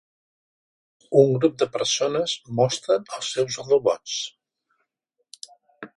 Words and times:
Un 1.23 1.33
grup 1.35 1.59
de 1.63 1.67
persones 1.75 2.35
mostren 2.61 3.07
els 3.19 3.29
seus 3.35 3.59
robots. 3.69 4.19